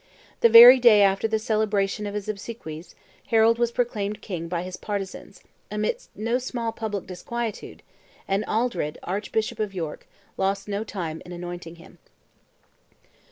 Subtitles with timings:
[0.39, 2.95] The very day after the celebration of his obsequies,
[3.27, 7.83] Harold was proclaimed king by his partisans, amidst no small public disquietude,
[8.27, 11.99] and Aldred, archbishop of York, lost no time in anointing him.